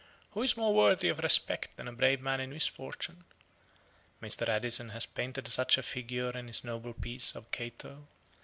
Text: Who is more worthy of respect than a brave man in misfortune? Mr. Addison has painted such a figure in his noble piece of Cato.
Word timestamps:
Who 0.31 0.41
is 0.41 0.57
more 0.57 0.73
worthy 0.73 1.09
of 1.09 1.19
respect 1.19 1.75
than 1.77 1.87
a 1.87 1.91
brave 1.93 2.21
man 2.21 2.39
in 2.39 2.49
misfortune? 2.49 3.23
Mr. 4.19 4.47
Addison 4.49 4.89
has 4.89 5.05
painted 5.05 5.47
such 5.47 5.77
a 5.77 5.83
figure 5.83 6.31
in 6.35 6.47
his 6.47 6.63
noble 6.63 6.93
piece 6.95 7.35
of 7.35 7.51
Cato. 7.51 8.07